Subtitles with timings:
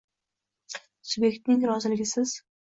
[1.09, 2.35] Subyektning roziligisiz